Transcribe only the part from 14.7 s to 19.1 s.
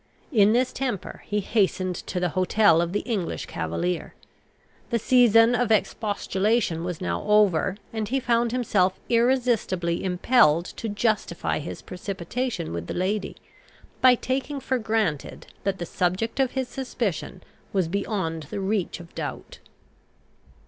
granted that the subject of his suspicion was beyond the reach